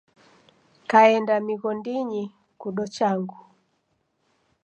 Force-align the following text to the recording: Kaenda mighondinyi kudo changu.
Kaenda 0.89 1.35
mighondinyi 1.45 2.23
kudo 2.61 2.83
changu. 2.95 3.37